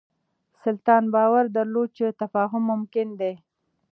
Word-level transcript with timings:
سلطان 0.63 1.03
باور 1.13 1.45
درلود 1.55 1.89
چې 1.97 2.05
تفاهم 2.21 2.61
ممکن 2.71 3.07
دی. 3.19 3.33